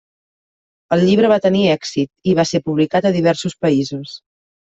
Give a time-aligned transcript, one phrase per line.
[0.95, 4.17] El llibre va tenir èxit i va ser publicat a diversos països.